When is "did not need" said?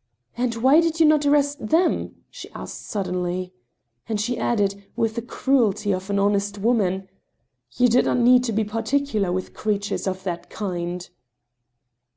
7.88-8.44